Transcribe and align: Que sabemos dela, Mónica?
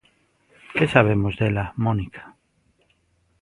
Que 0.75 0.85
sabemos 0.93 1.33
dela, 1.41 1.65
Mónica? 1.85 2.23